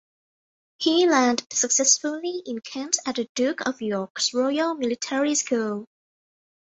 He 0.79 1.07
landed 1.07 1.53
successfully 1.53 2.41
in 2.47 2.57
Kent 2.61 2.97
at 3.05 3.17
the 3.17 3.29
Duke 3.35 3.67
of 3.67 3.83
York's 3.83 4.33
Royal 4.33 4.73
Military 4.73 5.35
School. 5.35 5.85